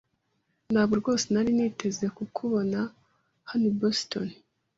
[0.71, 2.79] Ntabwo rwose nari niteze kukubona
[3.49, 4.27] hano i Boston.